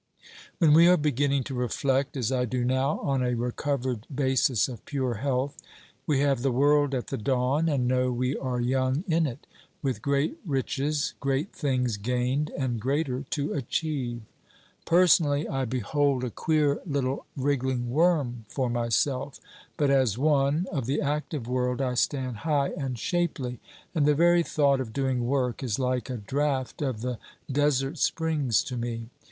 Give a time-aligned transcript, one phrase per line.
[0.57, 4.83] When we are beginning to reflect, as I do now, on a recovered basis of
[4.85, 5.55] pure health,
[6.07, 9.45] we have the world at the dawn and know we are young in it,
[9.83, 14.21] with great riches, great things gained and greater to achieve.
[14.85, 19.39] Personally I behold a queer little wriggling worm for myself;
[19.77, 23.59] but as one, of the active world I stand high and shapely;
[23.93, 27.19] and the very thought of doing work, is like a draught of the
[27.51, 29.11] desert springs to me.